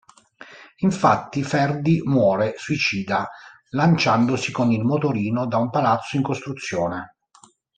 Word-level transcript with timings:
Infatti 0.77 1.43
Ferdi 1.43 2.01
muore 2.03 2.55
suicida 2.57 3.29
lanciandosi 3.69 4.51
con 4.51 4.71
il 4.71 4.83
motorino 4.83 5.45
da 5.45 5.57
un 5.57 5.69
palazzo 5.69 6.17
in 6.17 6.23
costruzione. 6.23 7.17